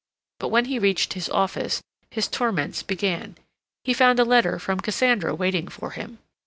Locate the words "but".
0.39-0.47